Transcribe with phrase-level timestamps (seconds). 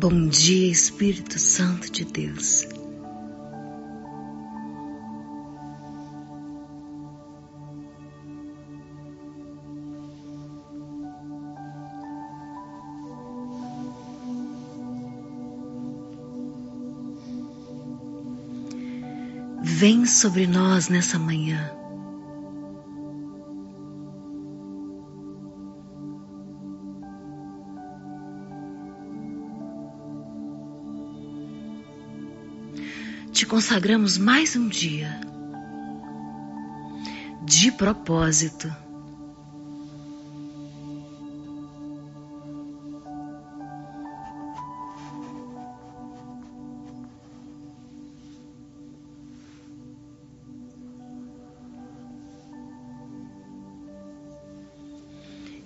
[0.00, 2.68] Bom dia, Espírito Santo de Deus.
[19.64, 21.77] Vem sobre nós nessa manhã.
[33.48, 35.20] Consagramos mais um dia
[37.44, 38.70] de propósito.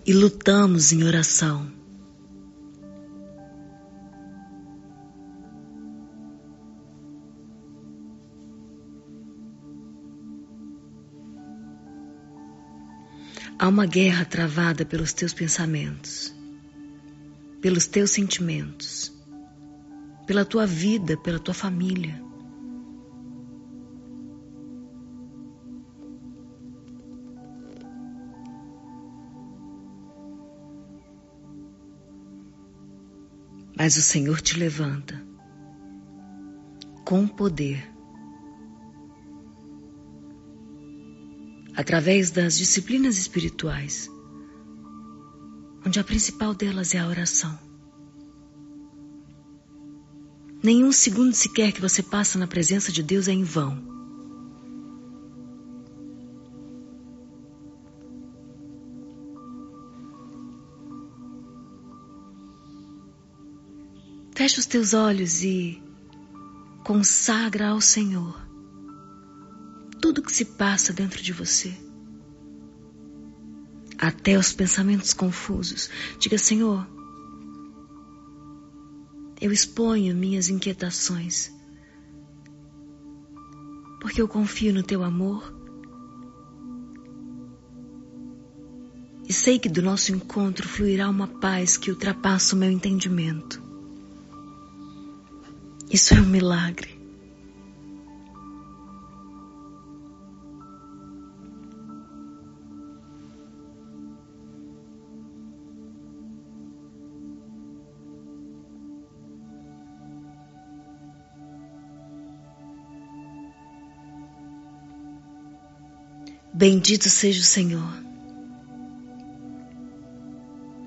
[0.05, 1.82] e lutamos em oração.
[13.63, 16.35] Há uma guerra travada pelos teus pensamentos,
[17.61, 19.17] pelos teus sentimentos,
[20.27, 22.21] pela tua vida, pela tua família.
[33.79, 35.25] Mas o Senhor te levanta
[37.05, 37.89] com poder,
[41.75, 44.11] através das disciplinas espirituais,
[45.87, 47.59] onde a principal delas é a oração.
[50.63, 53.91] Nenhum segundo sequer que você passa na presença de Deus é em vão.
[64.35, 65.83] Fecha os teus olhos e
[66.85, 68.52] consagra ao Senhor
[70.13, 71.75] tudo que se passa dentro de você.
[73.97, 75.89] Até os pensamentos confusos.
[76.19, 76.87] Diga, Senhor,
[79.41, 81.51] eu exponho minhas inquietações,
[84.03, 85.51] porque eu confio no teu amor
[89.27, 93.63] e sei que do nosso encontro fluirá uma paz que ultrapassa o meu entendimento.
[95.91, 97.02] Isso é um milagre.
[116.63, 117.93] Bendito seja o Senhor.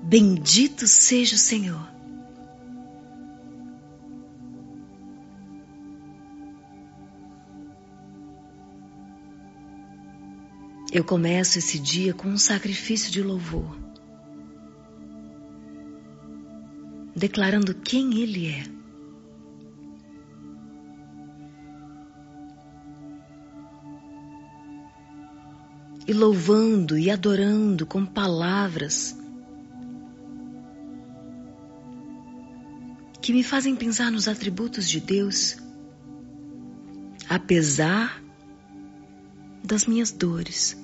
[0.04, 1.86] Bendito seja o Senhor.
[10.90, 13.78] Eu começo esse dia com um sacrifício de louvor,
[17.14, 18.75] declarando quem Ele é.
[26.06, 29.16] E louvando e adorando com palavras
[33.26, 35.56] que me fazem pensar nos atributos de Deus,
[37.28, 38.22] apesar
[39.64, 40.80] das minhas dores.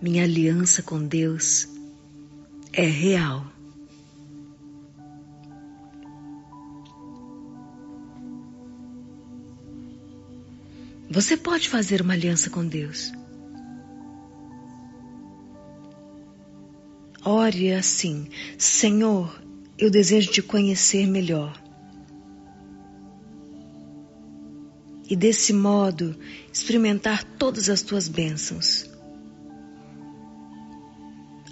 [0.00, 1.73] Minha aliança com Deus
[2.76, 3.46] é real.
[11.10, 13.12] Você pode fazer uma aliança com Deus.
[17.24, 19.40] Ore assim: Senhor,
[19.78, 21.62] eu desejo te conhecer melhor.
[25.08, 26.16] E desse modo
[26.52, 28.93] experimentar todas as tuas bênçãos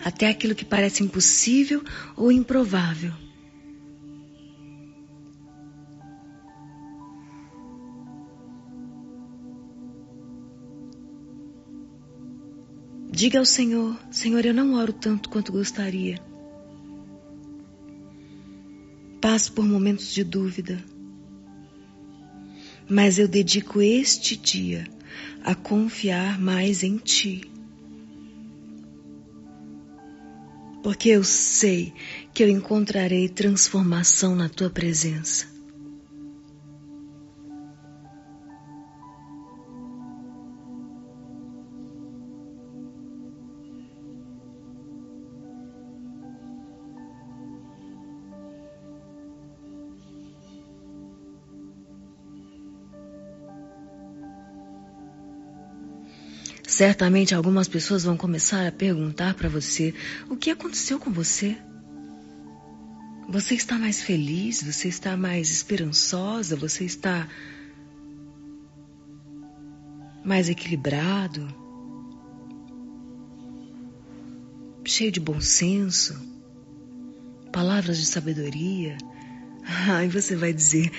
[0.04, 1.82] até aquilo que parece impossível
[2.16, 3.12] ou improvável.
[13.10, 16.19] Diga ao Senhor: Senhor, eu não oro tanto quanto gostaria.
[19.20, 20.82] Passo por momentos de dúvida,
[22.88, 24.88] mas eu dedico este dia
[25.44, 27.51] a confiar mais em Ti.
[30.82, 31.93] Porque eu sei
[32.34, 35.51] que eu encontrarei transformação na tua presença.
[56.72, 59.94] Certamente algumas pessoas vão começar a perguntar para você
[60.30, 61.54] o que aconteceu com você.
[63.28, 64.62] Você está mais feliz?
[64.62, 66.56] Você está mais esperançosa?
[66.56, 67.28] Você está
[70.24, 71.46] mais equilibrado?
[74.82, 76.19] Cheio de bom senso?
[77.52, 78.96] Palavras de sabedoria?
[79.90, 80.90] Ai, você vai dizer: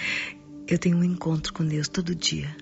[0.68, 2.56] Eu tenho um encontro com Deus todo dia.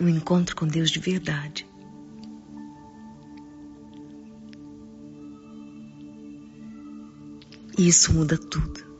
[0.00, 1.66] Um encontro com Deus de verdade.
[7.76, 8.93] E isso muda tudo.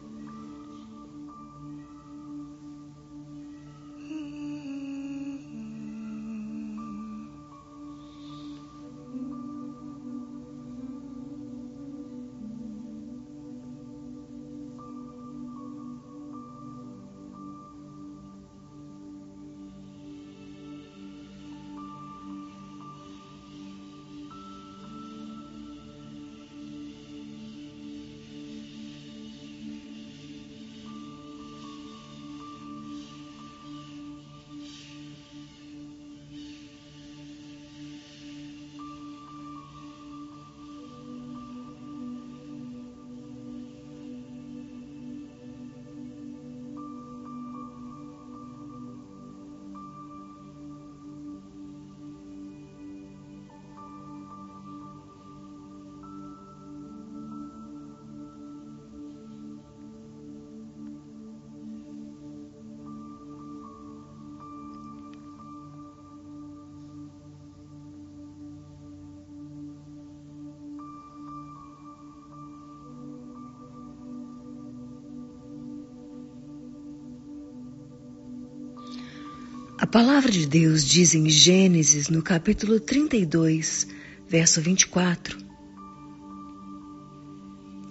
[79.94, 83.86] Palavra de Deus diz em Gênesis, no capítulo 32,
[84.26, 85.38] verso 24,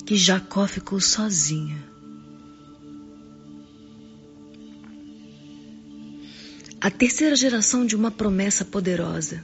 [0.06, 1.82] que Jacó ficou sozinha.
[6.82, 9.42] A terceira geração de uma promessa poderosa.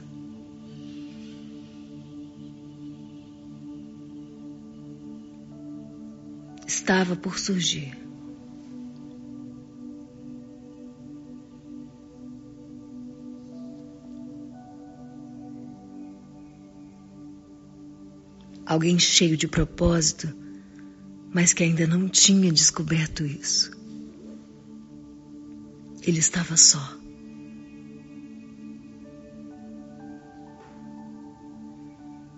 [6.66, 8.09] Estava por surgir.
[18.70, 20.32] Alguém cheio de propósito,
[21.34, 23.72] mas que ainda não tinha descoberto isso.
[26.06, 26.96] Ele estava só.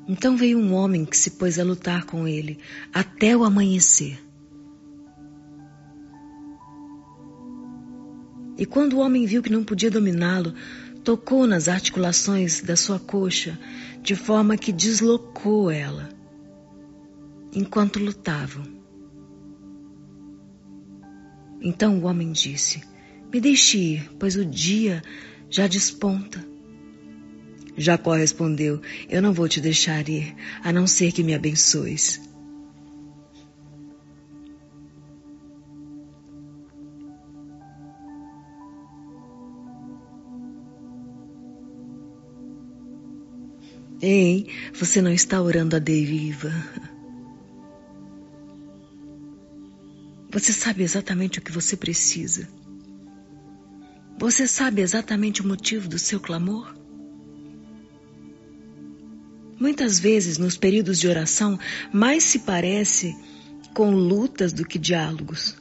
[0.08, 2.58] Então veio um homem que se pôs a lutar com ele
[2.94, 4.18] até o amanhecer.
[8.56, 10.54] E quando o homem viu que não podia dominá-lo,
[11.04, 13.58] tocou nas articulações da sua coxa,
[14.02, 16.11] de forma que deslocou ela
[17.52, 18.64] enquanto lutavam.
[21.60, 22.82] Então o homem disse:
[23.32, 25.02] Me deixe ir, pois o dia
[25.48, 26.44] já desponta.
[27.76, 32.20] Jacó respondeu: Eu não vou te deixar ir, a não ser que me abençoes.
[44.00, 46.52] Ei, você não está orando a deriva.
[50.32, 52.48] Você sabe exatamente o que você precisa.
[54.18, 56.74] Você sabe exatamente o motivo do seu clamor?
[59.60, 61.58] Muitas vezes, nos períodos de oração,
[61.92, 63.14] mais se parece
[63.74, 65.54] com lutas do que diálogos.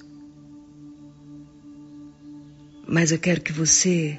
[2.88, 4.18] Mas eu quero que você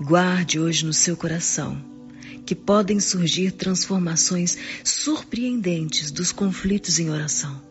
[0.00, 1.84] guarde hoje no seu coração
[2.46, 7.67] que podem surgir transformações surpreendentes dos conflitos em oração.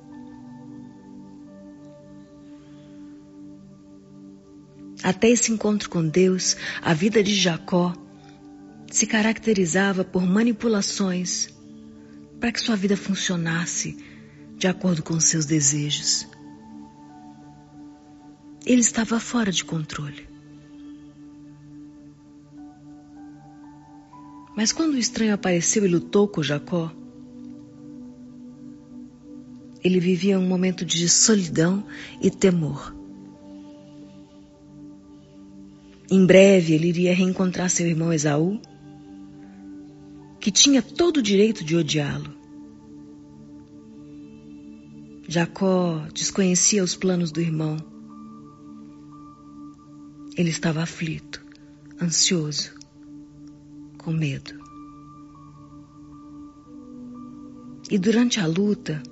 [5.03, 7.93] Até esse encontro com Deus, a vida de Jacó
[8.91, 11.49] se caracterizava por manipulações
[12.39, 13.97] para que sua vida funcionasse
[14.57, 16.27] de acordo com seus desejos.
[18.65, 20.27] Ele estava fora de controle.
[24.55, 26.91] Mas quando o estranho apareceu e lutou com Jacó,
[29.83, 31.85] ele vivia um momento de solidão
[32.19, 32.96] e temor.
[36.09, 38.61] Em breve ele iria reencontrar seu irmão Esaú,
[40.39, 42.33] que tinha todo o direito de odiá-lo.
[45.27, 47.75] Jacó desconhecia os planos do irmão.
[50.37, 51.43] Ele estava aflito,
[52.01, 52.77] ansioso.
[53.97, 54.53] com medo.
[57.91, 59.03] E durante a luta,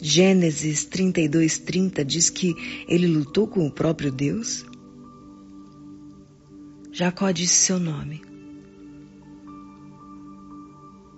[0.00, 2.52] Gênesis 32:30 diz que
[2.88, 4.66] ele lutou com o próprio Deus.
[6.94, 8.22] Jacó disse seu nome.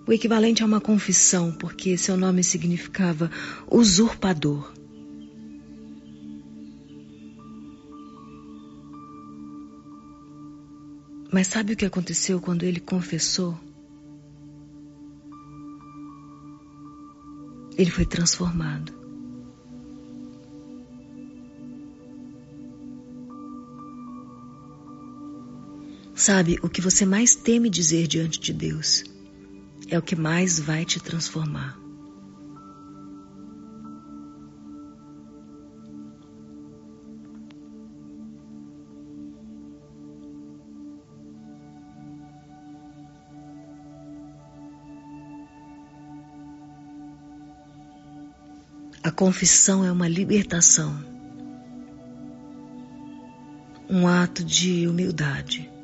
[0.07, 3.29] O equivalente a uma confissão, porque seu nome significava
[3.69, 4.73] usurpador.
[11.31, 13.55] Mas sabe o que aconteceu quando ele confessou?
[17.77, 18.96] Ele foi transformado.
[26.17, 29.03] Sabe, o que você mais teme dizer diante de Deus
[29.87, 31.77] é o que mais vai te transformar.
[49.03, 50.97] A confissão é uma libertação,
[53.87, 55.76] um ato de humildade.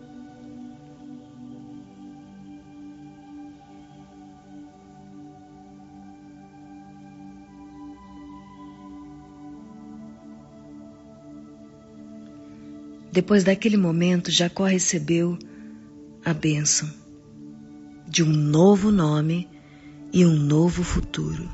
[13.14, 15.38] Depois daquele momento, Jacó recebeu
[16.26, 16.92] a bênção
[18.08, 19.48] de um novo nome
[20.12, 21.48] e um novo futuro.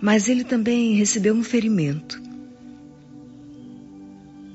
[0.00, 2.22] Mas ele também recebeu um ferimento,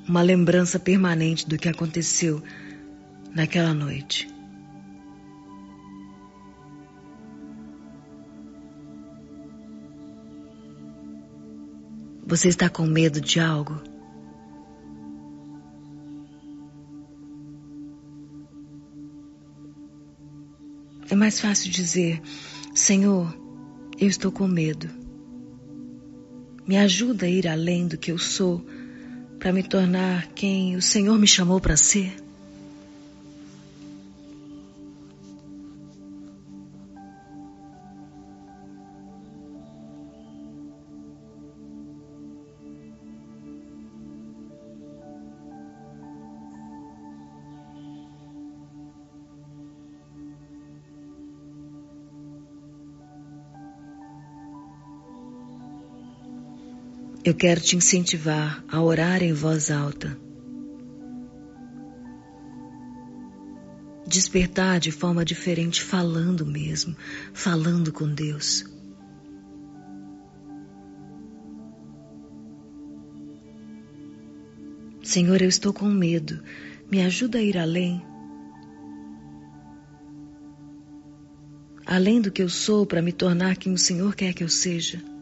[0.09, 2.41] uma lembrança permanente do que aconteceu
[3.31, 4.34] naquela noite.
[12.35, 13.81] Você está com medo de algo?
[21.09, 22.21] É mais fácil dizer:
[22.73, 23.33] Senhor,
[23.97, 24.89] eu estou com medo.
[26.67, 28.65] Me ajuda a ir além do que eu sou
[29.39, 32.24] para me tornar quem o Senhor me chamou para ser.
[57.25, 60.15] Eu quero te incentivar a orar em voz alta.
[64.05, 66.95] Despertar de forma diferente, falando mesmo,
[67.33, 68.63] falando com Deus.
[75.01, 76.43] Senhor, eu estou com medo.
[76.91, 78.05] Me ajuda a ir além.
[81.87, 85.14] Além do que eu sou para me tornar quem o Senhor quer que eu seja.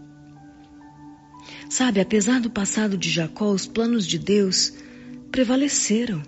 [1.73, 4.75] Sabe, apesar do passado de Jacó, os planos de Deus
[5.31, 6.21] prevaleceram.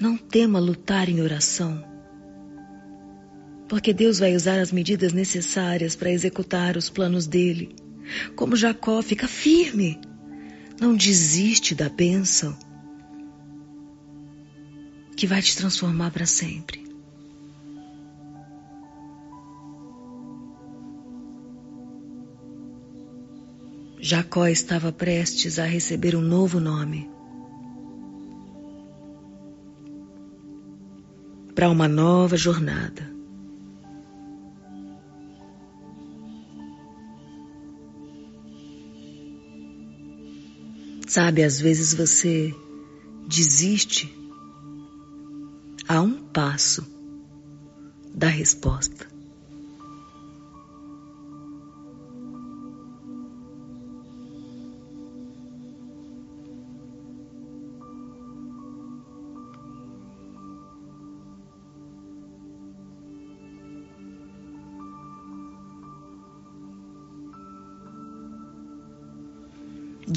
[0.00, 1.84] Não tema lutar em oração,
[3.68, 7.76] porque Deus vai usar as medidas necessárias para executar os planos dele.
[8.34, 10.00] Como Jacó, fica firme,
[10.80, 12.56] não desiste da bênção
[15.14, 16.85] que vai te transformar para sempre.
[24.08, 27.10] Jacó estava prestes a receber um novo nome.
[31.56, 33.12] Para uma nova jornada.
[41.08, 42.54] Sabe, às vezes você
[43.26, 44.16] desiste
[45.88, 46.86] a um passo
[48.14, 49.15] da resposta.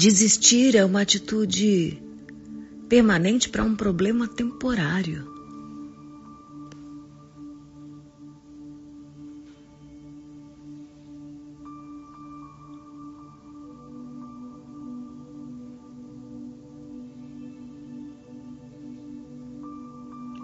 [0.00, 2.02] Desistir é uma atitude
[2.88, 5.30] permanente para um problema temporário.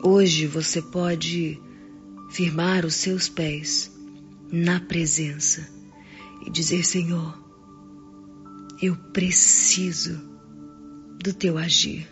[0.05, 1.59] Hoje você pode
[2.29, 3.91] firmar os seus pés
[4.53, 5.67] na presença
[6.47, 7.46] e dizer: Senhor,
[8.81, 10.21] eu preciso
[11.23, 12.09] do teu agir.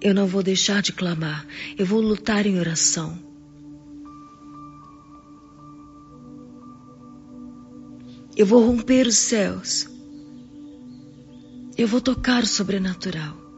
[0.00, 3.18] Eu não vou deixar de clamar, eu vou lutar em oração.
[8.34, 9.86] Eu vou romper os céus.
[11.76, 13.49] Eu vou tocar o sobrenatural.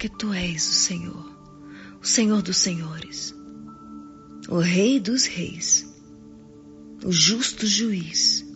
[0.00, 1.30] Porque tu és o Senhor,
[2.00, 3.34] o Senhor dos Senhores,
[4.48, 5.86] o Rei dos Reis,
[7.04, 8.49] o justo juiz.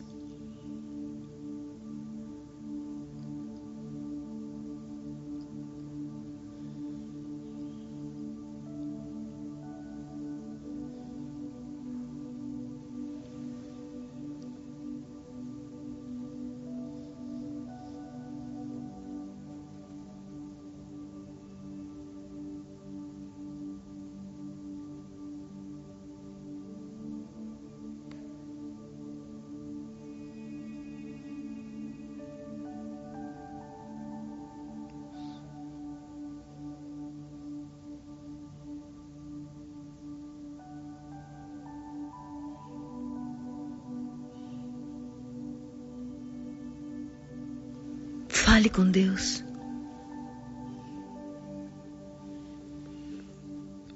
[48.74, 49.44] Com Deus.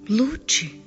[0.09, 0.78] Lute.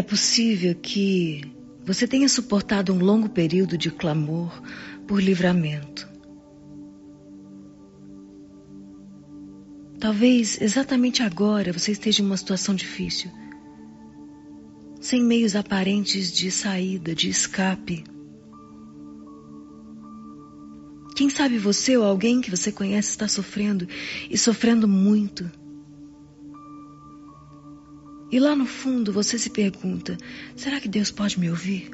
[0.00, 1.42] É possível que
[1.84, 4.62] você tenha suportado um longo período de clamor
[5.06, 6.08] por livramento.
[9.98, 13.30] Talvez exatamente agora você esteja em uma situação difícil,
[15.02, 18.02] sem meios aparentes de saída, de escape.
[21.14, 23.86] Quem sabe você ou alguém que você conhece está sofrendo
[24.30, 25.59] e sofrendo muito.
[28.30, 30.16] E lá no fundo você se pergunta:
[30.54, 31.90] será que Deus pode me ouvir?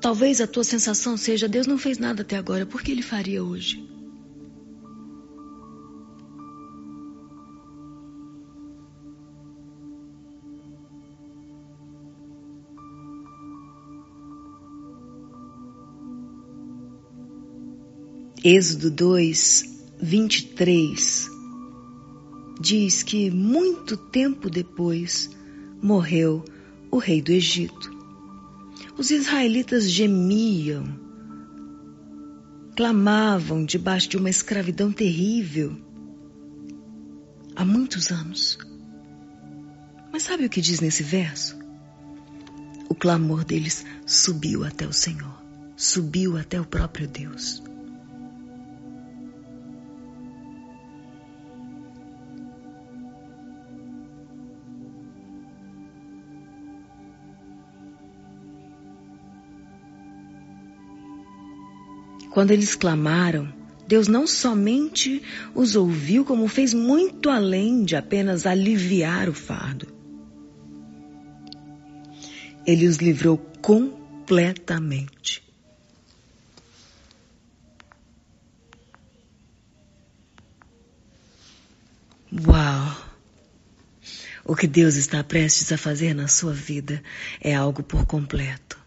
[0.00, 3.42] Talvez a tua sensação seja: Deus não fez nada até agora, por que ele faria
[3.42, 3.82] hoje?
[18.44, 19.64] Êxodo 2,
[20.00, 21.30] 23
[22.60, 25.30] diz que muito tempo depois
[25.80, 26.44] morreu
[26.90, 27.88] o rei do Egito.
[28.98, 30.82] Os israelitas gemiam,
[32.76, 35.76] clamavam debaixo de uma escravidão terrível
[37.54, 38.58] há muitos anos.
[40.12, 41.56] Mas sabe o que diz nesse verso?
[42.88, 45.40] O clamor deles subiu até o Senhor,
[45.76, 47.62] subiu até o próprio Deus.
[62.32, 63.52] Quando eles clamaram,
[63.86, 65.22] Deus não somente
[65.54, 69.86] os ouviu, como fez muito além de apenas aliviar o fardo.
[72.66, 75.42] Ele os livrou completamente.
[82.32, 82.96] Uau!
[84.42, 87.02] O que Deus está prestes a fazer na sua vida
[87.42, 88.81] é algo por completo.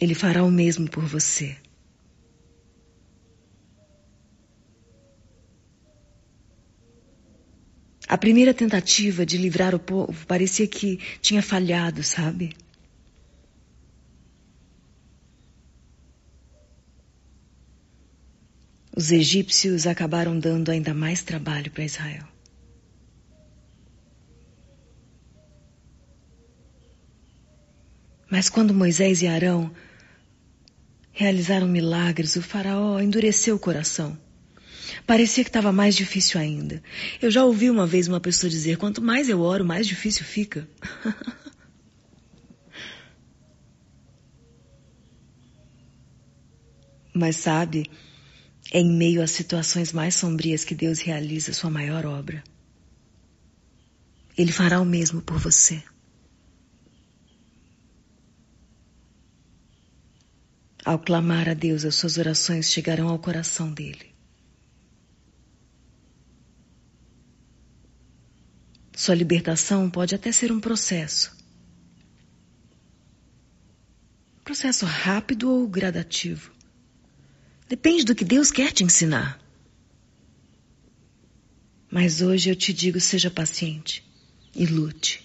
[0.00, 1.56] Ele fará o mesmo por você.
[8.06, 12.54] A primeira tentativa de livrar o povo parecia que tinha falhado, sabe?
[18.96, 22.33] Os egípcios acabaram dando ainda mais trabalho para Israel.
[28.34, 29.70] Mas quando Moisés e Arão
[31.12, 34.18] realizaram milagres, o faraó endureceu o coração.
[35.06, 36.82] Parecia que estava mais difícil ainda.
[37.22, 40.68] Eu já ouvi uma vez uma pessoa dizer: quanto mais eu oro, mais difícil fica.
[47.14, 47.88] Mas sabe,
[48.72, 52.42] é em meio às situações mais sombrias que Deus realiza sua maior obra.
[54.36, 55.80] Ele fará o mesmo por você.
[60.84, 64.14] Ao clamar a Deus, as suas orações chegarão ao coração dele.
[68.94, 71.34] Sua libertação pode até ser um processo.
[74.44, 76.52] Processo rápido ou gradativo.
[77.66, 79.40] Depende do que Deus quer te ensinar.
[81.90, 84.04] Mas hoje eu te digo: seja paciente
[84.54, 85.24] e lute.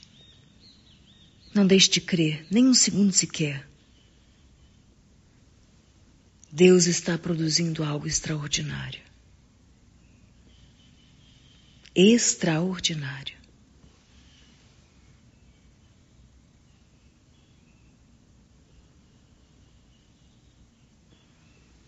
[1.53, 3.68] Não deixe de crer, nem um segundo sequer.
[6.51, 9.01] Deus está produzindo algo extraordinário.
[11.95, 13.37] Extraordinário.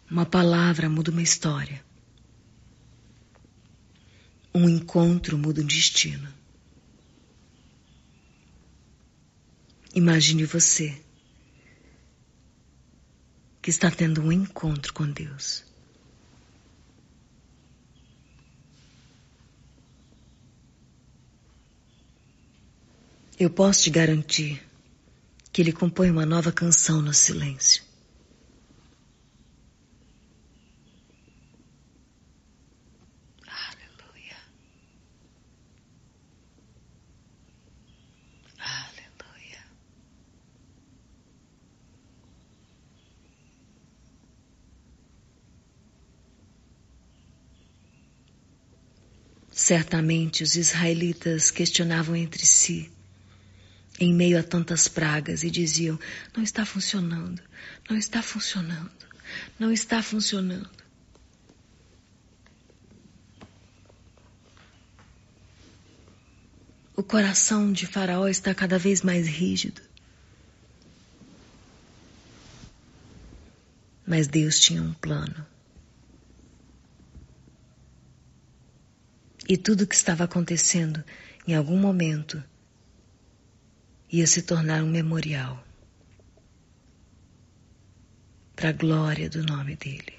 [0.09, 1.83] Uma palavra muda uma história.
[4.53, 6.31] Um encontro muda um destino.
[9.95, 11.01] Imagine você
[13.61, 15.63] que está tendo um encontro com Deus.
[23.39, 24.61] Eu posso te garantir
[25.51, 27.90] que Ele compõe uma nova canção no silêncio.
[49.61, 52.91] Certamente os israelitas questionavam entre si,
[53.99, 55.99] em meio a tantas pragas, e diziam:
[56.35, 57.39] Não está funcionando,
[57.87, 58.91] não está funcionando,
[59.59, 60.67] não está funcionando.
[66.95, 69.83] O coração de Faraó está cada vez mais rígido.
[74.07, 75.45] Mas Deus tinha um plano.
[79.53, 81.03] E tudo o que estava acontecendo,
[81.45, 82.41] em algum momento,
[84.09, 85.61] ia se tornar um memorial
[88.55, 90.15] para a glória do nome dele.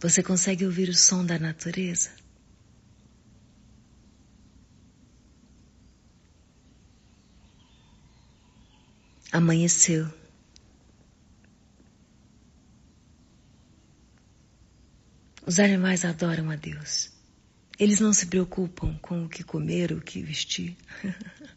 [0.00, 2.29] Você consegue ouvir o som da natureza?
[9.32, 10.12] Amanheceu.
[15.46, 17.12] Os animais adoram a Deus.
[17.78, 20.76] Eles não se preocupam com o que comer, o que vestir.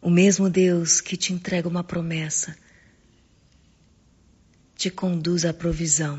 [0.00, 2.56] o mesmo Deus que te entrega uma promessa
[4.80, 6.18] te conduz à provisão.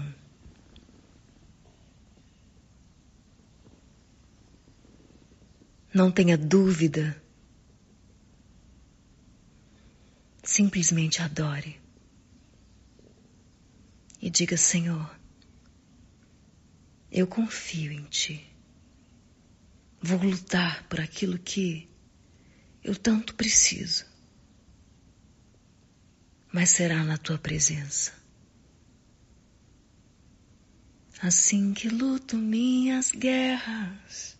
[5.92, 7.20] Não tenha dúvida.
[10.44, 11.82] Simplesmente adore.
[14.22, 15.10] E diga: Senhor,
[17.12, 18.48] eu confio em Ti.
[20.04, 21.90] vou lutar por aquilo que
[22.84, 24.06] eu tanto preciso,
[26.54, 28.21] mas será na tua presença.
[31.24, 34.36] Assim que luto minhas guerras,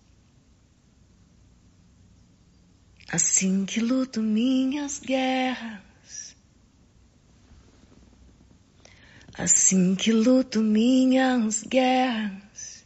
[3.08, 6.36] assim que luto minhas guerras,
[9.38, 12.84] assim que luto minhas guerras.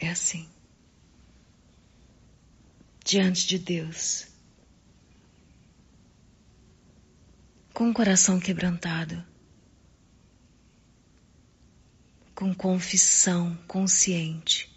[0.00, 0.48] É assim.
[3.04, 4.26] Diante de Deus,
[7.72, 9.24] com o coração quebrantado,
[12.36, 14.70] com confissão consciente.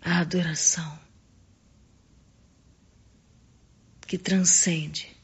[0.00, 0.98] A adoração
[4.06, 5.14] que transcende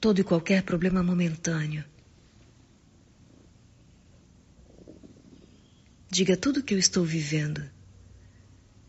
[0.00, 1.84] todo e qualquer problema momentâneo.
[6.10, 7.77] Diga tudo o que eu estou vivendo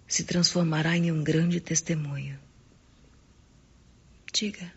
[0.10, 2.40] se transformará em um grande testemunho.
[4.34, 4.74] Diga.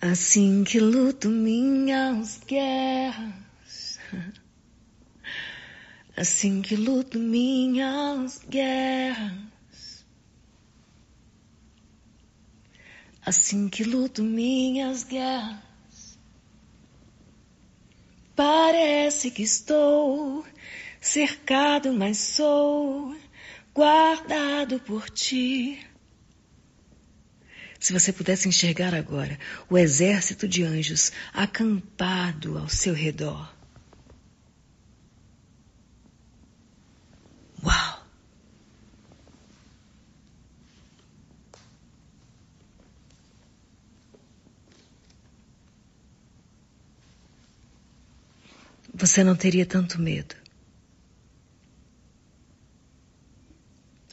[0.00, 3.98] Assim que luto minhas guerras.
[6.16, 9.55] assim que luto minhas guerras,
[13.26, 16.16] assim que luto minhas guerras,
[18.36, 20.46] parece que estou
[21.00, 23.16] cercado, mas sou
[23.74, 25.84] guardado por ti.
[27.80, 33.52] Se você pudesse enxergar agora o exército de anjos acampado ao seu redor,
[37.64, 37.95] Uau!
[48.98, 50.34] Você não teria tanto medo.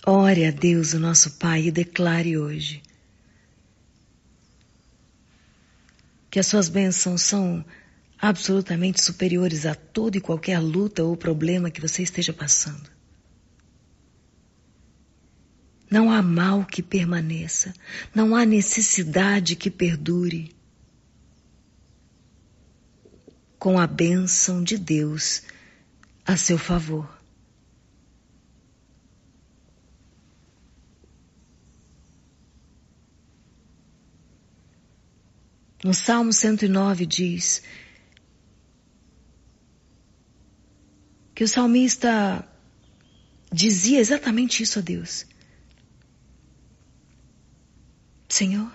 [0.05, 2.83] Ore a Deus, o nosso Pai, e declare hoje
[6.29, 7.63] que as suas bênçãos são
[8.19, 12.89] absolutamente superiores a toda e qualquer luta ou problema que você esteja passando.
[15.89, 17.73] Não há mal que permaneça,
[18.13, 20.53] não há necessidade que perdure.
[23.63, 25.41] Com a bênção de Deus
[26.25, 27.17] a seu favor.
[35.81, 37.63] No Salmo 109 diz
[41.33, 42.45] que o salmista
[43.49, 45.25] dizia exatamente isso a Deus.
[48.27, 48.69] Senhor,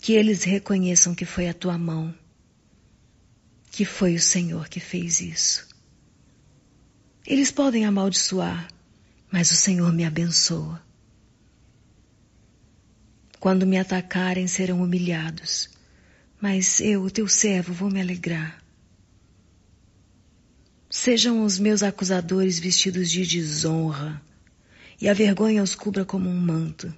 [0.00, 2.14] que eles reconheçam que foi a tua mão,
[3.74, 5.66] que foi o Senhor que fez isso.
[7.26, 8.68] Eles podem amaldiçoar,
[9.32, 10.80] mas o Senhor me abençoa.
[13.40, 15.68] Quando me atacarem, serão humilhados,
[16.40, 18.62] mas eu, o teu servo, vou me alegrar.
[20.88, 24.22] Sejam os meus acusadores vestidos de desonra,
[25.00, 26.94] e a vergonha os cubra como um manto.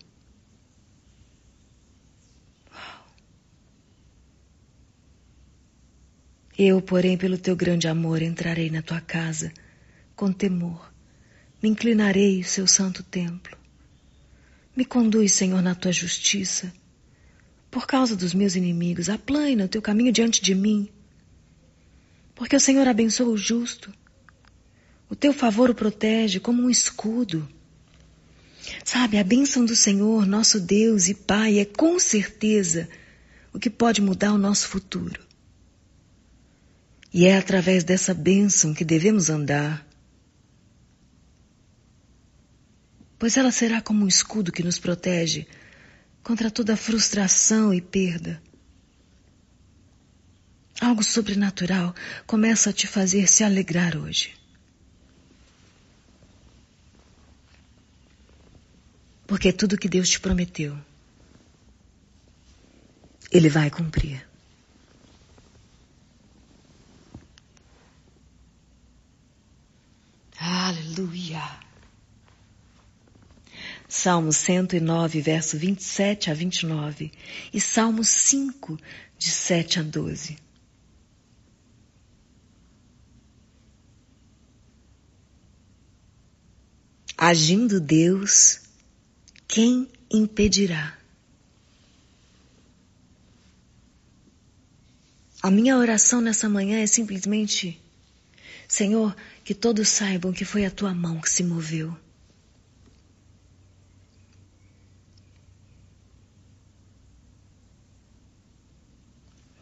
[6.59, 9.53] Eu, porém, pelo teu grande amor, entrarei na tua casa
[10.15, 10.91] com temor.
[11.63, 13.57] Me inclinarei ao seu santo templo.
[14.75, 16.73] Me conduz, Senhor, na tua justiça.
[17.71, 20.89] Por causa dos meus inimigos, aplana o teu caminho diante de mim.
[22.35, 23.93] Porque o Senhor abençoa o justo.
[25.11, 27.47] O teu favor o protege como um escudo.
[28.83, 32.89] Sabe, a bênção do Senhor, nosso Deus e Pai, é com certeza
[33.53, 35.26] o que pode mudar o nosso futuro.
[37.13, 39.87] E é através dessa bênção que devemos andar,
[43.19, 45.47] pois ela será como um escudo que nos protege
[46.23, 48.43] contra toda frustração e perda.
[50.81, 51.95] Algo sobrenatural
[52.27, 54.35] começa a te fazer se alegrar hoje.
[59.27, 60.77] Porque tudo que Deus te prometeu,
[63.31, 64.26] Ele vai cumprir.
[70.49, 71.43] Aleluia.
[73.89, 77.11] Salmo 109, verso 27 a 29
[77.53, 78.79] e Salmo 5,
[79.19, 80.39] de 7 a 12.
[87.19, 88.61] Agindo Deus,
[89.49, 90.97] quem impedirá?
[95.43, 97.81] A minha oração nessa manhã é simplesmente
[98.69, 101.97] Senhor, que todos saibam que foi a tua mão que se moveu.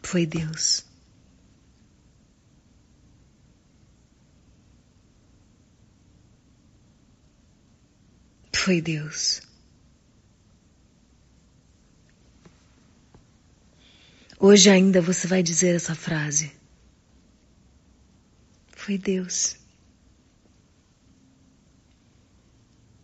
[0.01, 0.85] Foi Deus.
[8.53, 9.41] Foi Deus.
[14.39, 16.51] Hoje ainda você vai dizer essa frase.
[18.85, 19.55] Foi Deus.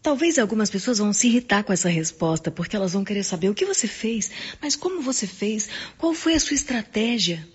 [0.04, 3.56] Talvez algumas pessoas vão se irritar com essa resposta, porque elas vão querer saber o
[3.56, 4.30] que você fez,
[4.62, 5.67] mas como você fez,
[5.98, 7.48] qual foi a sua estratégia.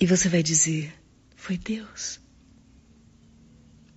[0.00, 0.92] E você vai dizer:
[1.36, 2.18] Foi Deus.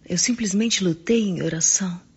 [0.05, 2.12] Eu simplesmente lutei em oração.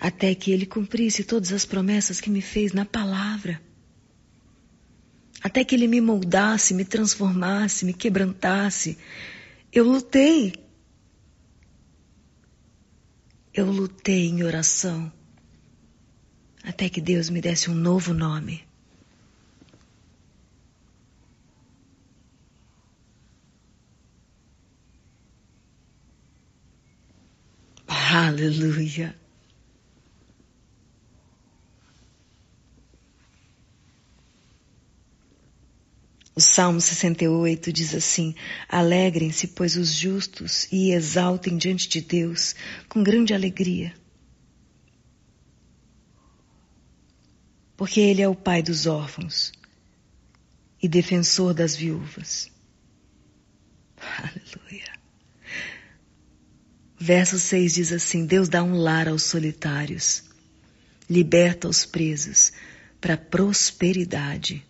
[0.00, 3.60] Até que Ele cumprisse todas as promessas que me fez na palavra.
[5.42, 8.96] Até que Ele me moldasse, me transformasse, me quebrantasse.
[9.72, 10.54] Eu lutei.
[13.52, 15.12] Eu lutei em oração.
[16.62, 18.68] Até que Deus me desse um novo nome.
[27.88, 29.14] Aleluia.
[36.38, 38.32] O Salmo 68 diz assim:
[38.68, 42.54] Alegrem-se, pois, os justos e exaltem diante de Deus
[42.88, 43.92] com grande alegria.
[47.76, 49.50] Porque Ele é o Pai dos órfãos
[50.80, 52.48] e defensor das viúvas.
[53.98, 54.92] Aleluia.
[56.96, 60.22] Verso 6 diz assim: Deus dá um lar aos solitários,
[61.10, 62.52] liberta os presos
[63.00, 64.67] para prosperidade.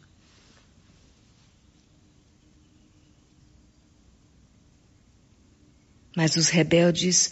[6.18, 7.30] Mas os rebeldes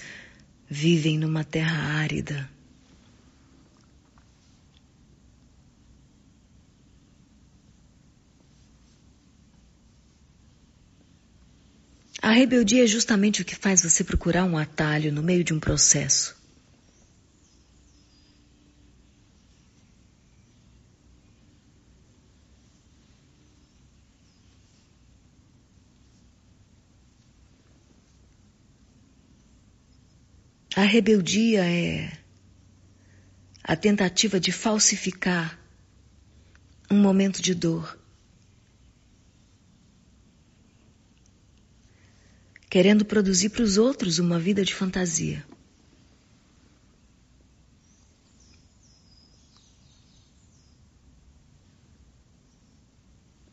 [0.71, 2.49] vivem numa terra árida.
[12.23, 15.59] A rebeldia é justamente o que faz você procurar um atalho no meio de um
[15.59, 16.37] processo.
[30.77, 32.13] A rebeldia é
[33.65, 35.59] a tentativa de falsificar
[36.91, 37.99] um momento de dor
[42.69, 45.43] querendo produzir para os outros uma vida de fantasia.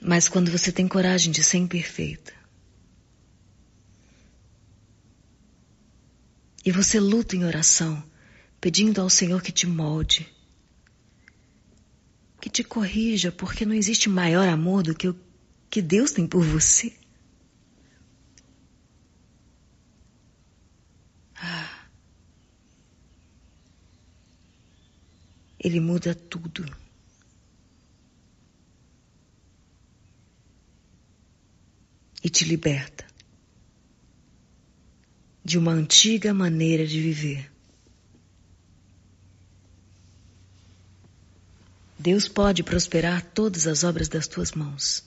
[0.01, 2.42] Mas quando você tem coragem de ser imperfeita,
[6.65, 8.02] e você luta em oração,
[8.62, 10.32] pedindo ao Senhor que te molde,
[12.39, 15.19] que te corrija, porque não existe maior amor do que o
[15.69, 16.93] que Deus tem por você.
[25.60, 26.65] Ele muda tudo.
[32.21, 33.12] E te liberta
[35.44, 37.52] de uma antiga maneira de viver.
[42.00, 45.04] Deus pode prosperar todas as obras das tuas mãos.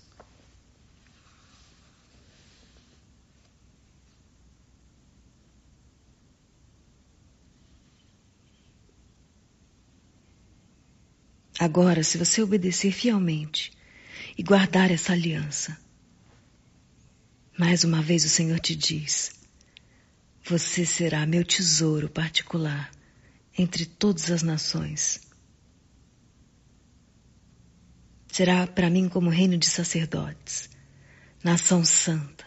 [11.58, 13.72] Agora, se você obedecer fielmente
[14.36, 15.76] e guardar essa aliança,
[17.58, 19.32] mais uma vez o Senhor te diz:
[20.48, 22.92] Você será meu tesouro particular
[23.58, 25.20] entre todas as nações.
[28.28, 30.70] Será para mim como reino de sacerdotes,
[31.42, 32.46] nação santa.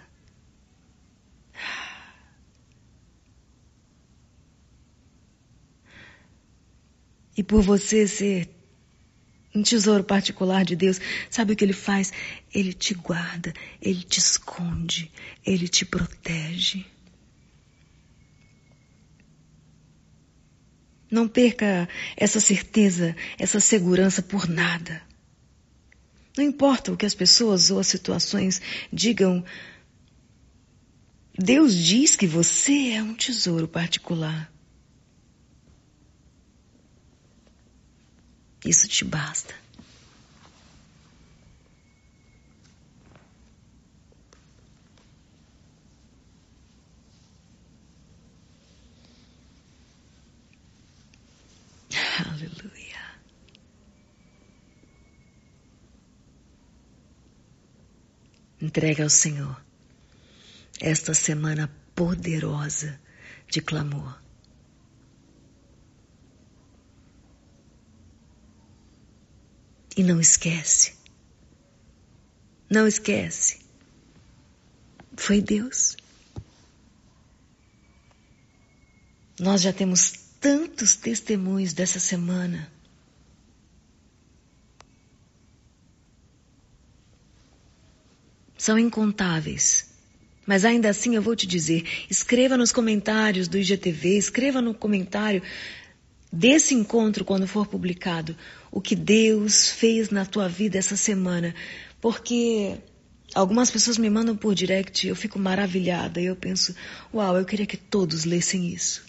[7.35, 8.49] E por você ser
[9.53, 11.01] um tesouro particular de Deus.
[11.29, 12.13] Sabe o que ele faz?
[12.53, 15.11] Ele te guarda, ele te esconde,
[15.45, 16.85] ele te protege.
[21.09, 25.01] Não perca essa certeza, essa segurança por nada.
[26.37, 28.61] Não importa o que as pessoas ou as situações
[28.93, 29.43] digam,
[31.37, 34.51] Deus diz que você é um tesouro particular.
[38.63, 39.53] Isso te basta.
[52.27, 52.99] Aleluia.
[58.61, 59.63] Entrega ao Senhor
[60.81, 62.99] esta semana poderosa
[63.47, 64.21] de clamor.
[69.95, 70.95] E não esquece,
[72.69, 73.59] não esquece,
[75.17, 75.95] foi Deus.
[79.39, 82.71] Nós já temos tantos testemunhos dessa semana.
[88.57, 89.89] São incontáveis.
[90.45, 95.43] Mas ainda assim eu vou te dizer, escreva nos comentários do IGTV, escreva no comentário
[96.31, 98.35] desse encontro quando for publicado
[98.71, 101.53] o que Deus fez na tua vida essa semana,
[102.01, 102.77] porque
[103.33, 106.75] algumas pessoas me mandam por direct, eu fico maravilhada e eu penso,
[107.13, 109.08] uau, eu queria que todos lessem isso.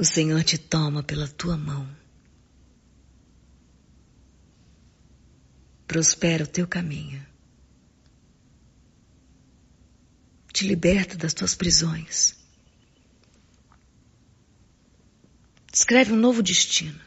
[0.00, 1.86] O Senhor te toma pela tua mão.
[5.86, 7.22] Prospera o teu caminho.
[10.54, 12.34] Te liberta das tuas prisões.
[15.70, 16.98] Escreve um novo destino.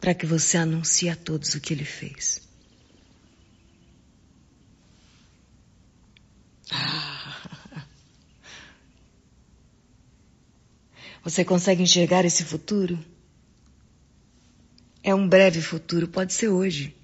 [0.00, 2.42] Para que você anuncie a todos o que ele fez.
[6.72, 7.05] Ah.
[11.26, 12.96] Você consegue enxergar esse futuro?
[15.02, 16.94] É um breve futuro, pode ser hoje.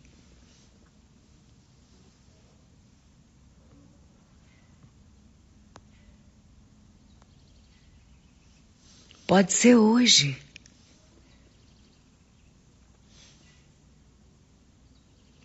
[9.26, 10.40] Pode ser hoje.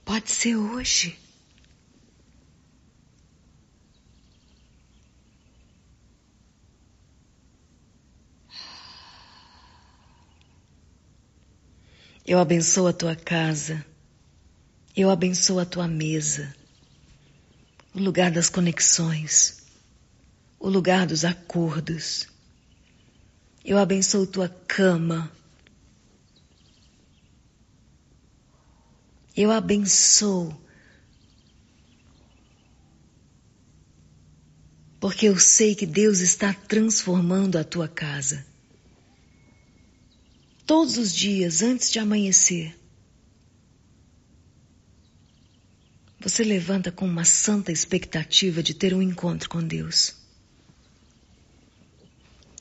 [0.05, 1.17] Pode ser hoje.
[12.27, 13.85] Eu abençoo a tua casa.
[14.93, 16.53] Eu abençoo a tua mesa.
[17.95, 19.63] O lugar das conexões.
[20.59, 22.27] O lugar dos acordos.
[23.63, 25.31] Eu abençoo tua cama.
[29.33, 30.53] Eu abençoo.
[34.99, 38.45] Porque eu sei que Deus está transformando a tua casa
[40.67, 42.77] todos os dias antes de amanhecer.
[46.19, 50.13] Você levanta com uma santa expectativa de ter um encontro com Deus.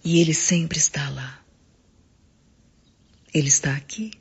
[0.04, 1.44] E Ele sempre está lá.
[3.34, 4.12] Ele está aqui.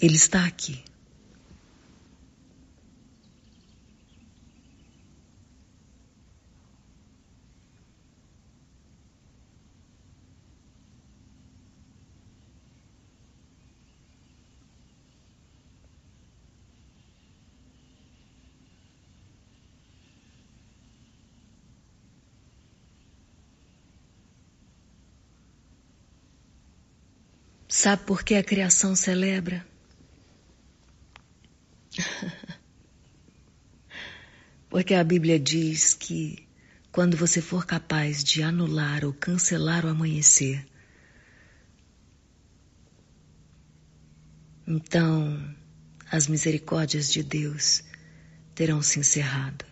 [0.00, 0.82] Ele está aqui.
[27.80, 29.64] Sabe por que a criação celebra?
[34.68, 36.44] Porque a Bíblia diz que
[36.90, 40.66] quando você for capaz de anular ou cancelar o amanhecer,
[44.66, 45.54] então
[46.10, 47.84] as misericórdias de Deus
[48.56, 49.64] terão se encerrado.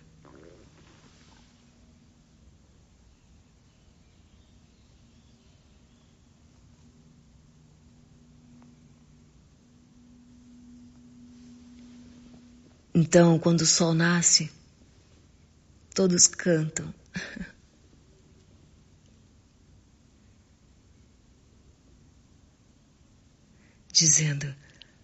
[12.98, 14.50] Então, quando o sol nasce,
[15.94, 16.94] todos cantam.
[23.92, 24.50] Dizendo: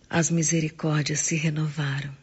[0.09, 2.17] As misericórdias se renovaram.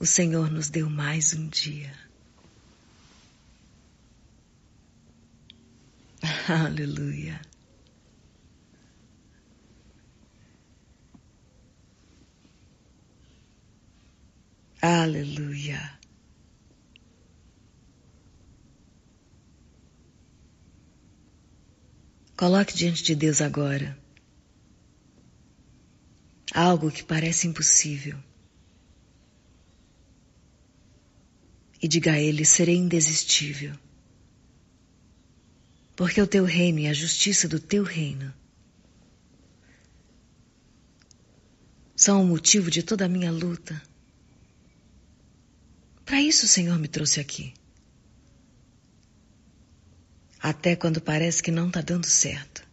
[0.00, 1.92] O Senhor nos deu mais um dia.
[6.48, 7.38] Aleluia.
[14.80, 15.98] Aleluia.
[22.36, 23.98] Coloque diante de Deus agora
[26.54, 28.18] algo que parece impossível.
[31.80, 33.74] E diga a Ele: serei indesistível.
[35.94, 38.32] Porque o teu reino e a justiça do teu reino
[41.96, 43.80] são o motivo de toda a minha luta.
[46.08, 47.52] Para isso o Senhor me trouxe aqui
[50.40, 52.66] até quando parece que não está dando certo.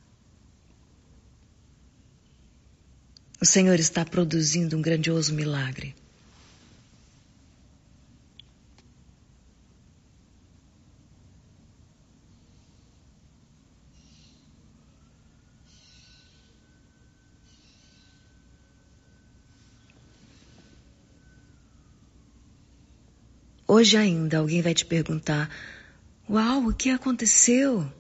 [3.42, 5.94] O Senhor está produzindo um grandioso milagre.
[23.76, 25.54] Hoje ainda alguém vai te perguntar
[26.30, 27.92] Uau, o que aconteceu?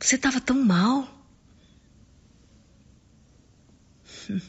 [0.00, 1.06] Você estava tão mal.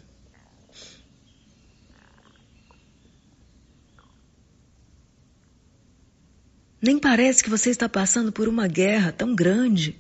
[6.82, 10.00] Nem parece que você está passando por uma guerra tão grande.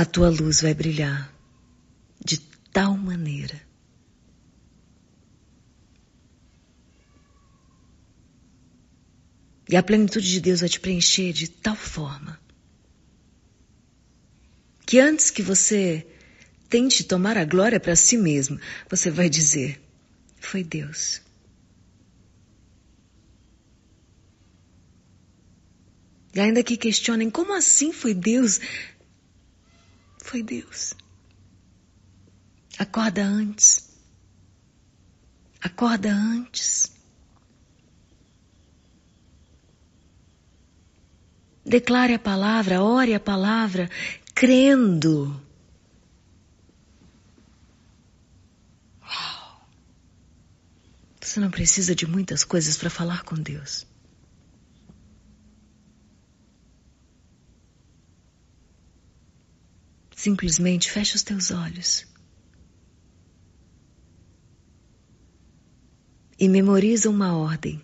[0.00, 1.30] A tua luz vai brilhar
[2.24, 2.38] de
[2.72, 3.60] tal maneira
[9.68, 12.40] e a plenitude de Deus vai te preencher de tal forma
[14.86, 16.06] que antes que você
[16.70, 19.80] tente tomar a glória para si mesmo, você vai dizer:
[20.40, 21.20] Foi Deus.
[26.34, 28.60] E ainda que questionem como assim foi Deus,
[30.30, 30.94] foi Deus.
[32.78, 33.90] Acorda antes.
[35.60, 36.92] Acorda antes.
[41.66, 43.90] Declare a palavra, ore a palavra,
[44.32, 45.44] crendo.
[49.02, 49.66] Uau!
[51.20, 53.84] Você não precisa de muitas coisas para falar com Deus.
[60.22, 62.06] Simplesmente fecha os teus olhos.
[66.38, 67.82] E memoriza uma ordem.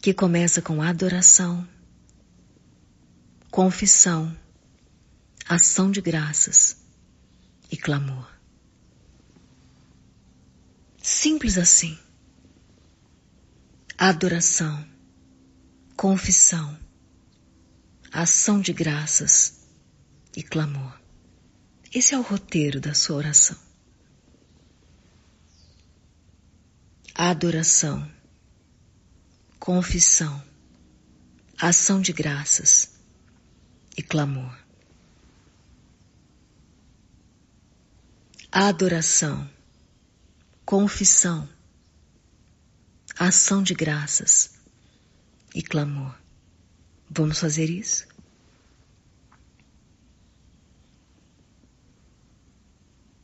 [0.00, 1.68] Que começa com adoração,
[3.50, 4.34] confissão,
[5.46, 6.78] ação de graças
[7.70, 8.26] e clamor.
[11.02, 11.98] Simples assim.
[13.98, 14.82] Adoração,
[15.94, 16.87] confissão,
[18.12, 19.66] ação de graças
[20.36, 20.98] e clamor.
[21.92, 23.56] Esse é o roteiro da sua oração.
[27.14, 28.10] Adoração,
[29.58, 30.42] confissão,
[31.58, 32.98] ação de graças
[33.96, 34.56] e clamor.
[38.52, 39.50] Adoração,
[40.64, 41.48] confissão,
[43.18, 44.54] ação de graças
[45.54, 46.27] e clamor.
[47.10, 48.06] Vamos fazer isso?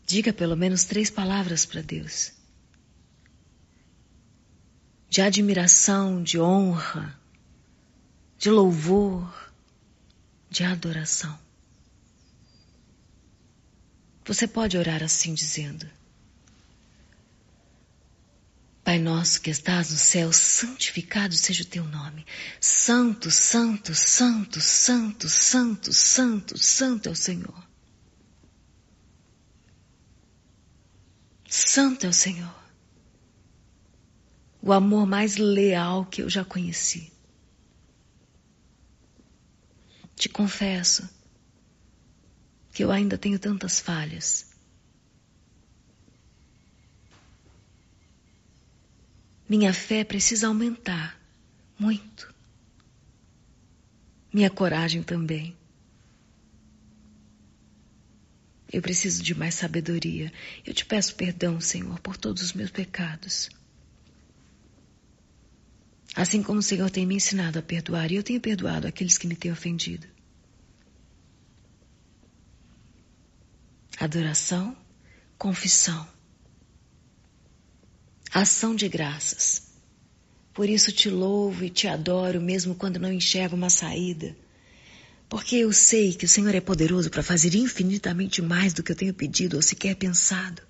[0.06, 2.32] Diga pelo menos três palavras para Deus.
[5.08, 7.18] De admiração, de honra,
[8.38, 9.52] de louvor,
[10.50, 11.38] de adoração.
[14.24, 15.86] Você pode orar assim dizendo:
[18.84, 22.26] Pai nosso que estás no céu, santificado seja o teu nome.
[22.60, 27.68] Santo, santo, santo, santo, santo, santo, santo é o Senhor.
[31.48, 32.54] Santo é o Senhor.
[34.60, 37.10] O amor mais leal que eu já conheci.
[40.14, 41.08] Te confesso
[42.70, 44.53] que eu ainda tenho tantas falhas.
[49.48, 51.20] Minha fé precisa aumentar
[51.78, 52.32] muito.
[54.32, 55.56] Minha coragem também.
[58.72, 60.32] Eu preciso de mais sabedoria.
[60.66, 63.48] Eu te peço perdão, Senhor, por todos os meus pecados.
[66.16, 69.26] Assim como o Senhor tem me ensinado a perdoar, e eu tenho perdoado aqueles que
[69.26, 70.06] me têm ofendido.
[73.98, 74.76] Adoração,
[75.38, 76.08] confissão,
[78.42, 79.62] ação de graças.
[80.52, 84.36] Por isso te louvo e te adoro, mesmo quando não enxergo uma saída.
[85.28, 88.96] Porque eu sei que o Senhor é poderoso para fazer infinitamente mais do que eu
[88.96, 90.62] tenho pedido ou sequer pensado.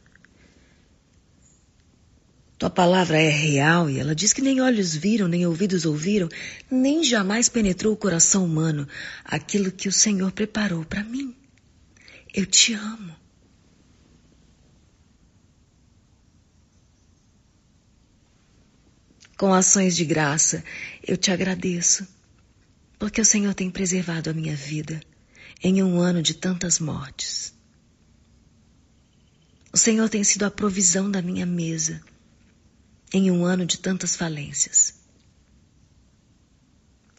[2.59, 6.29] Tua palavra é real e ela diz que nem olhos viram, nem ouvidos ouviram,
[6.71, 8.87] nem jamais penetrou o coração humano
[9.25, 11.35] aquilo que o Senhor preparou para mim.
[12.33, 13.24] Eu te amo.
[19.37, 20.63] Com ações de graça,
[21.07, 22.07] eu te agradeço,
[22.99, 25.01] porque o Senhor tem preservado a minha vida
[25.63, 27.53] em um ano de tantas mortes.
[29.73, 32.01] O Senhor tem sido a provisão da minha mesa
[33.13, 34.95] em um ano de tantas falências.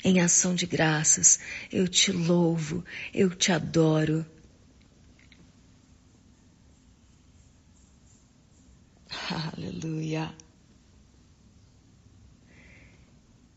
[0.03, 1.39] Em ação de graças,
[1.72, 4.26] eu te louvo, eu te adoro.
[9.57, 10.34] Aleluia.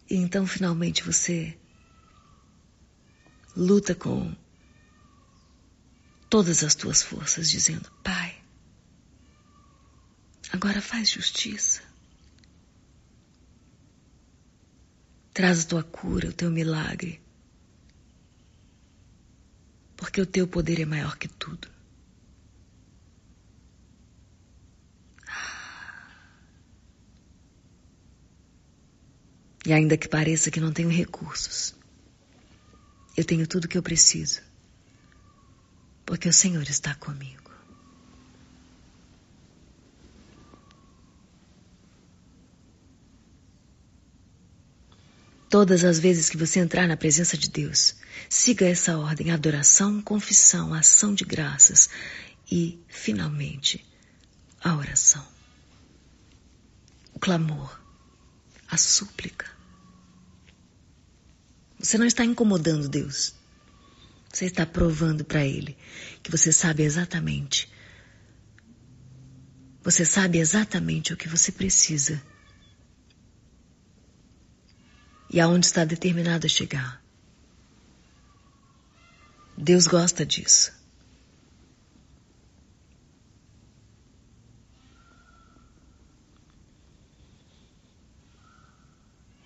[0.09, 1.59] E então finalmente você
[3.55, 4.35] luta com
[6.31, 8.43] todas as tuas forças, dizendo: Pai,
[10.53, 11.83] agora faz justiça.
[15.35, 17.21] Traz a tua cura, o teu milagre.
[19.97, 21.69] Porque o teu poder é maior que tudo.
[29.69, 31.75] E ainda que pareça que não tenho recursos,
[33.14, 34.41] eu tenho tudo o que eu preciso.
[36.07, 37.51] Porque o Senhor está comigo.
[45.51, 47.95] Todas as vezes que você entrar na presença de Deus,
[48.27, 51.91] siga essa ordem: adoração, confissão, ação de graças
[52.51, 53.85] e, finalmente,
[54.64, 55.29] a oração.
[57.12, 57.79] O clamor,
[58.66, 59.58] a súplica.
[61.79, 63.35] Você não está incomodando Deus.
[64.33, 65.76] Você está provando para Ele
[66.22, 67.70] que você sabe exatamente.
[69.83, 72.22] Você sabe exatamente o que você precisa
[75.31, 77.03] e aonde está determinado a chegar.
[79.57, 80.72] Deus gosta disso.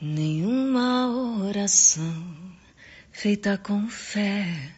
[0.01, 1.07] Nenhuma
[1.53, 2.57] oração
[3.11, 4.75] feita com fé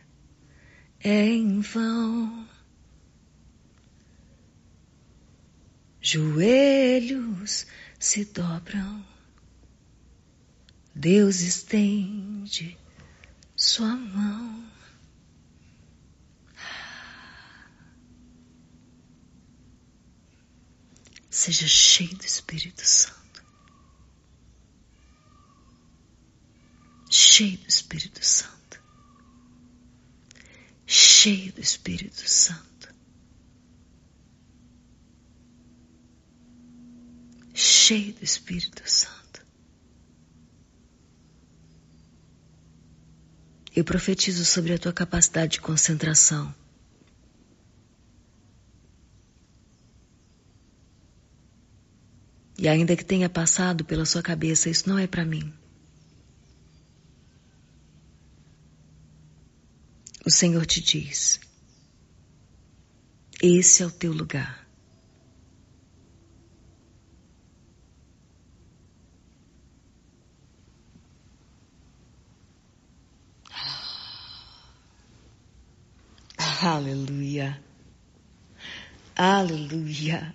[0.99, 2.49] é em vão.
[6.01, 7.67] Joelhos
[7.99, 9.07] se dobram
[10.93, 12.77] Deus estende
[13.57, 14.65] sua mão.
[21.31, 23.24] Seja cheio do Espírito Santo.
[27.17, 28.83] Cheio do Espírito Santo.
[30.85, 32.93] Cheio do Espírito Santo.
[37.55, 39.47] Cheio do Espírito Santo.
[43.77, 46.53] Eu profetizo sobre a tua capacidade de concentração.
[52.59, 55.55] E ainda que tenha passado pela sua cabeça, isso não é para mim.
[60.27, 61.39] O Senhor te diz:
[63.43, 64.67] esse é o teu lugar.
[76.63, 77.63] Aleluia.
[79.15, 80.35] Aleluia.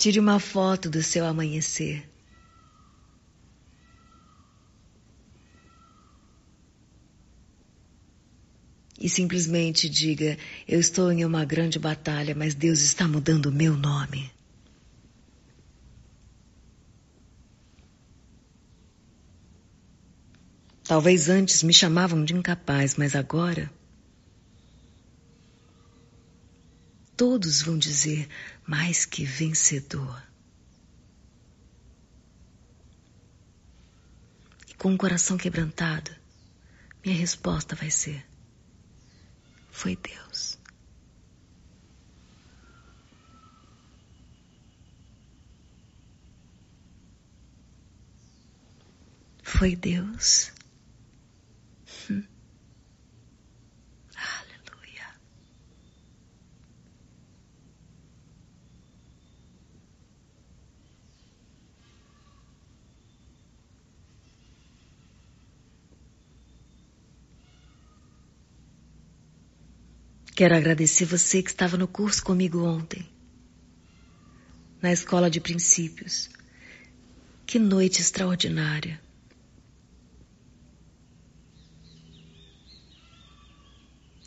[0.00, 2.08] Tire uma foto do seu amanhecer.
[8.98, 13.76] E simplesmente diga: Eu estou em uma grande batalha, mas Deus está mudando o meu
[13.76, 14.32] nome.
[20.82, 23.70] Talvez antes me chamavam de incapaz, mas agora.
[27.20, 28.26] Todos vão dizer
[28.66, 30.22] mais que vencedor.
[34.78, 36.10] com o coração quebrantado,
[37.04, 38.26] minha resposta vai ser:
[39.70, 40.58] Foi Deus.
[49.42, 50.50] Foi Deus.
[52.10, 52.24] Hum.
[54.16, 55.20] Aleluia.
[70.40, 73.06] Quero agradecer você que estava no curso comigo ontem,
[74.80, 76.30] na escola de princípios.
[77.44, 78.98] Que noite extraordinária.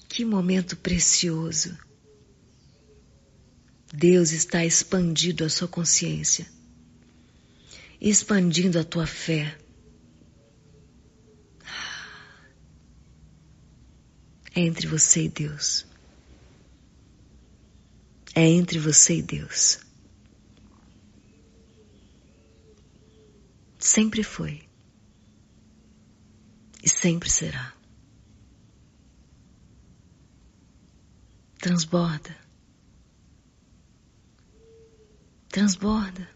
[0.08, 1.76] Que momento precioso.
[3.92, 6.46] Deus está expandindo a sua consciência,
[8.00, 9.58] expandindo a tua fé.
[14.54, 15.92] É entre você e Deus.
[18.36, 19.80] É entre você e Deus.
[23.80, 24.64] Sempre foi.
[26.82, 27.74] E sempre será.
[31.60, 32.36] Transborda.
[35.50, 36.28] Transborda.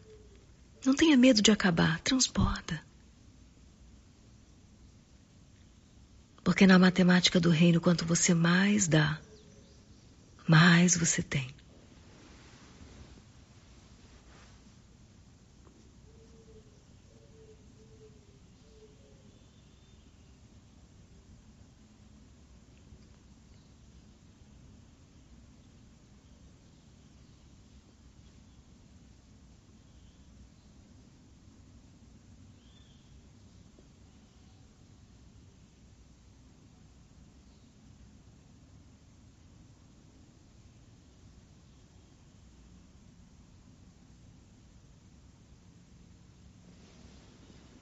[0.86, 2.82] Não tenha medo de acabar, transborda.
[6.43, 9.20] Porque na matemática do reino, quanto você mais dá,
[10.48, 11.57] mais você tem.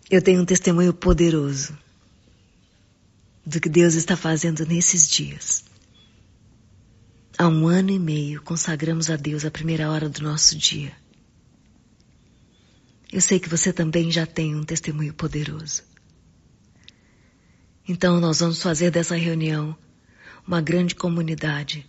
[0.10, 1.78] Eu tenho um testemunho poderoso
[3.44, 5.66] do que Deus está fazendo nesses dias.
[7.38, 10.94] Há um ano e meio consagramos a Deus a primeira hora do nosso dia.
[13.12, 15.84] Eu sei que você também já tem um testemunho poderoso.
[17.88, 19.76] Então nós vamos fazer dessa reunião
[20.46, 21.86] uma grande comunidade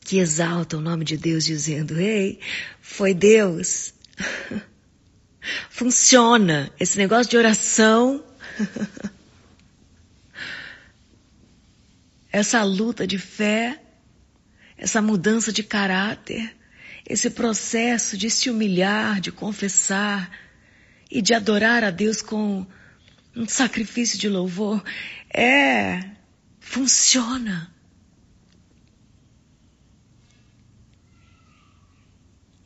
[0.00, 2.40] que exalta o nome de Deus dizendo: Ei,
[2.80, 3.92] foi Deus.
[5.70, 6.72] Funciona.
[6.78, 8.24] Esse negócio de oração.
[12.32, 13.80] essa luta de fé,
[14.76, 16.56] essa mudança de caráter,
[17.06, 20.30] esse processo de se humilhar, de confessar
[21.10, 22.66] e de adorar a Deus com
[23.36, 24.82] um sacrifício de louvor,
[25.32, 26.02] é,
[26.58, 27.70] funciona.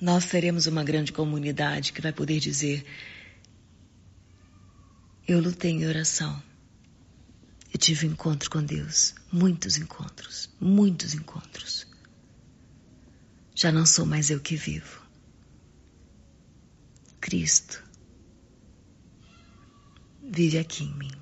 [0.06, 2.86] Nós teremos uma grande comunidade que vai poder dizer:
[5.26, 6.40] Eu lutei em oração.
[7.74, 11.88] Eu tive um encontro com Deus, muitos encontros, muitos encontros.
[13.52, 15.02] Já não sou mais eu que vivo.
[17.20, 17.82] Cristo
[20.22, 21.12] vive aqui em mim.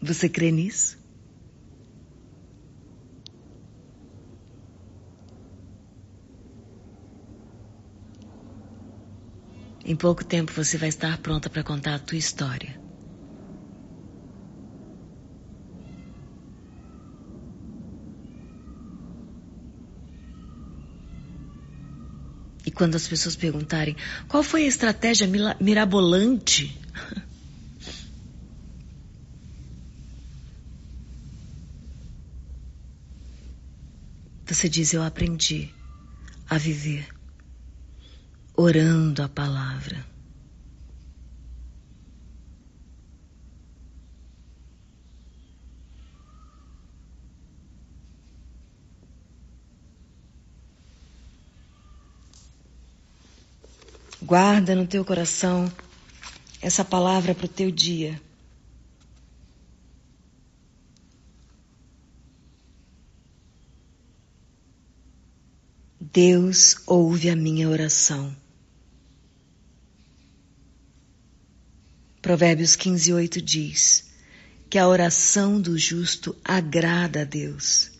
[0.00, 0.98] Você crê nisso?
[9.88, 12.78] Em pouco tempo você vai estar pronta para contar a tua história.
[22.66, 23.96] E quando as pessoas perguntarem
[24.28, 25.26] qual foi a estratégia
[25.58, 26.78] mirabolante,
[34.46, 35.72] você diz: Eu aprendi
[36.46, 37.08] a viver
[38.60, 40.04] orando a palavra.
[54.20, 55.72] Guarda no teu coração
[56.60, 58.20] essa palavra para o teu dia.
[66.00, 68.47] Deus ouve a minha oração.
[72.28, 74.04] Provérbios 15, 8 diz
[74.68, 77.90] que a oração do justo agrada a Deus.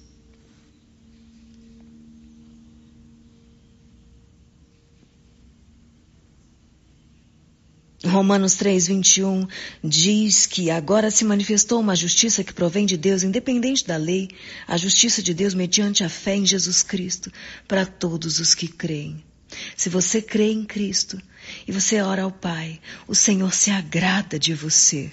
[8.05, 9.49] Romanos 3, 21
[9.83, 14.29] diz que agora se manifestou uma justiça que provém de Deus, independente da lei,
[14.66, 17.33] a justiça de Deus mediante a fé em Jesus Cristo,
[17.66, 19.24] para todos os que creem.
[19.76, 21.20] Se você crê em Cristo
[21.66, 25.11] e você ora ao Pai, o Senhor se agrada de você.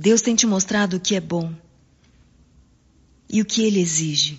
[0.00, 1.52] Deus tem te mostrado o que é bom
[3.28, 4.38] e o que Ele exige.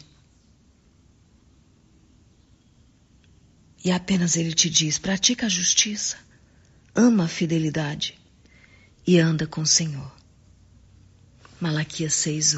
[3.84, 6.17] E apenas Ele te diz: pratica a justiça,
[7.00, 8.20] ama a fidelidade
[9.08, 10.12] e anda com o Senhor.
[11.62, 12.56] Malaquias 6,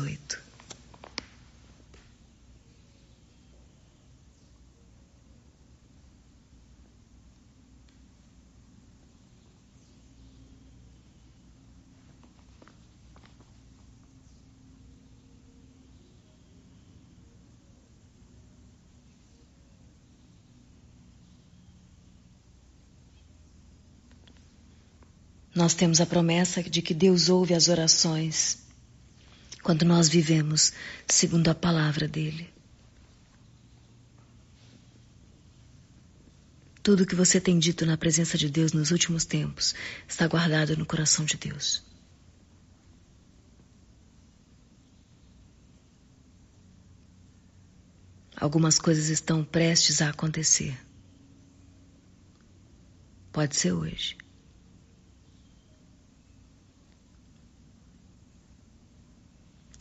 [25.61, 28.57] Nós temos a promessa de que Deus ouve as orações
[29.61, 30.73] quando nós vivemos
[31.07, 32.51] segundo a palavra dele.
[36.81, 39.75] Tudo que você tem dito na presença de Deus nos últimos tempos
[40.07, 41.83] está guardado no coração de Deus.
[48.35, 50.75] Algumas coisas estão prestes a acontecer.
[53.31, 54.20] Pode ser hoje.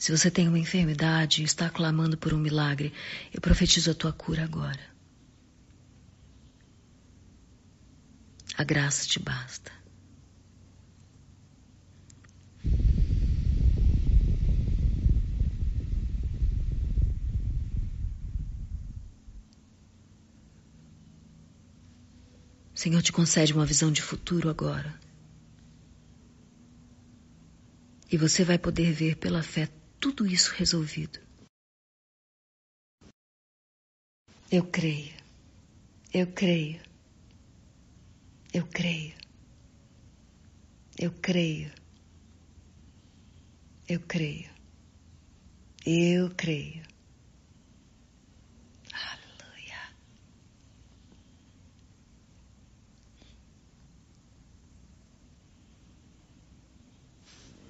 [0.00, 2.90] Se você tem uma enfermidade e está clamando por um milagre,
[3.34, 4.80] eu profetizo a tua cura agora.
[8.56, 9.70] A graça te basta.
[22.74, 24.98] Senhor te concede uma visão de futuro agora.
[28.10, 29.68] E você vai poder ver pela fé
[30.00, 31.20] tudo isso resolvido.
[34.50, 35.14] Eu creio,
[36.12, 36.80] eu creio,
[38.52, 39.14] eu creio,
[40.98, 41.70] eu creio,
[43.88, 44.50] eu creio,
[45.86, 46.82] eu creio.
[48.92, 49.94] Aleluia.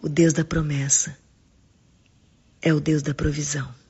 [0.01, 1.20] O Deus da promessa
[2.63, 3.81] é o Deus da provisão.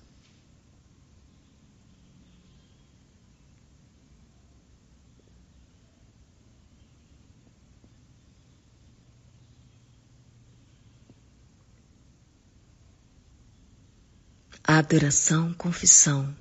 [14.78, 16.34] adoração, confissão,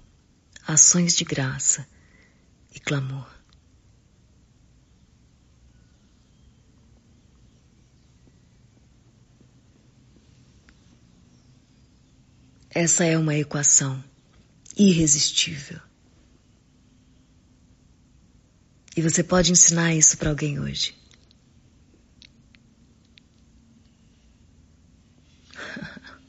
[0.65, 1.88] ações de graça
[2.73, 3.38] e clamor.
[12.70, 14.01] Essa é uma equação
[14.78, 15.80] irresistível.
[18.95, 20.95] E você pode ensinar isso para alguém hoje.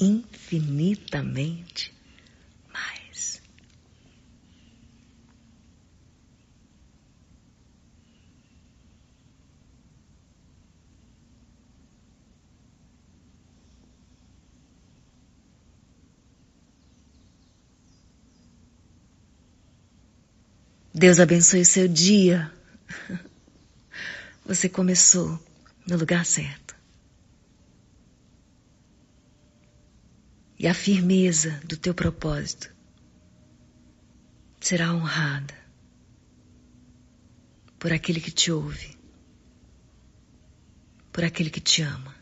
[0.00, 1.99] Infinitamente
[21.00, 22.52] Deus abençoe o seu dia.
[24.44, 25.42] Você começou
[25.86, 26.76] no lugar certo.
[30.58, 32.70] E a firmeza do teu propósito
[34.60, 35.54] será honrada
[37.78, 38.94] por aquele que te ouve,
[41.10, 42.14] por aquele que te ama,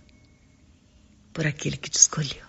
[1.32, 2.47] por aquele que te escolheu.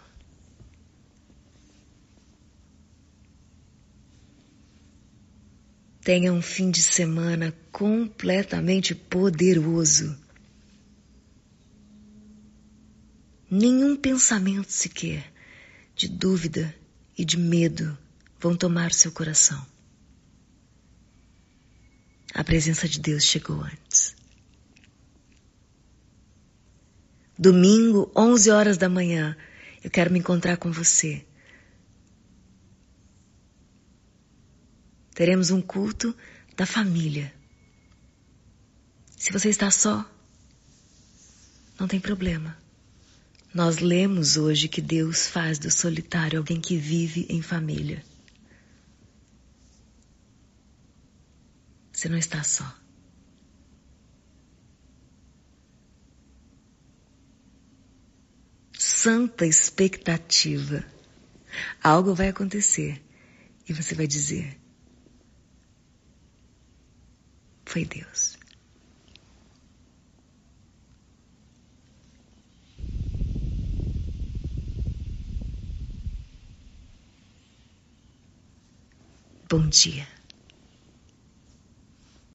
[6.01, 10.17] Tenha um fim de semana completamente poderoso.
[13.51, 15.31] Nenhum pensamento sequer
[15.95, 16.73] de dúvida
[17.17, 17.97] e de medo
[18.39, 19.65] vão tomar seu coração.
[22.33, 24.15] A presença de Deus chegou antes.
[27.37, 29.35] Domingo, 11 horas da manhã,
[29.83, 31.25] eu quero me encontrar com você
[35.19, 36.15] teremos um culto
[36.55, 37.33] da família.
[39.17, 40.09] Se você está só,
[41.77, 42.57] Não tem problema.
[43.53, 48.03] Nós lemos hoje que Deus faz do solitário alguém que vive em família.
[51.91, 52.73] Você não está só.
[58.73, 60.85] Santa expectativa.
[61.81, 63.01] Algo vai acontecer
[63.67, 64.59] e você vai dizer:
[67.69, 68.37] Foi Deus.
[79.49, 80.07] Bom dia.